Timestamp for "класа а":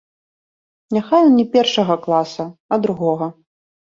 2.07-2.83